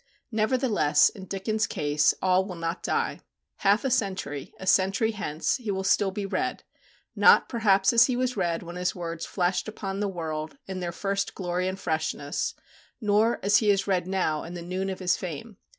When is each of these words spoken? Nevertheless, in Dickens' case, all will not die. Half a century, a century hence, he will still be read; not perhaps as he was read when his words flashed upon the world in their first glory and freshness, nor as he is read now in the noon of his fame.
Nevertheless, 0.31 1.09
in 1.09 1.25
Dickens' 1.27 1.67
case, 1.67 2.15
all 2.23 2.43
will 2.43 2.55
not 2.55 2.81
die. 2.81 3.19
Half 3.57 3.85
a 3.85 3.91
century, 3.91 4.51
a 4.59 4.65
century 4.65 5.11
hence, 5.11 5.57
he 5.57 5.69
will 5.69 5.83
still 5.83 6.09
be 6.09 6.25
read; 6.25 6.63
not 7.15 7.47
perhaps 7.47 7.93
as 7.93 8.07
he 8.07 8.15
was 8.15 8.35
read 8.35 8.63
when 8.63 8.77
his 8.77 8.95
words 8.95 9.27
flashed 9.27 9.67
upon 9.67 9.99
the 9.99 10.07
world 10.09 10.57
in 10.65 10.79
their 10.79 10.91
first 10.91 11.35
glory 11.35 11.67
and 11.67 11.79
freshness, 11.79 12.55
nor 12.99 13.39
as 13.43 13.57
he 13.57 13.69
is 13.69 13.85
read 13.85 14.07
now 14.07 14.41
in 14.43 14.55
the 14.55 14.63
noon 14.63 14.89
of 14.89 14.97
his 14.97 15.15
fame. 15.17 15.57